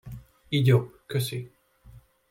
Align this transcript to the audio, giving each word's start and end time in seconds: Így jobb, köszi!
Így 0.49 0.67
jobb, 0.67 0.99
köszi! 1.05 1.51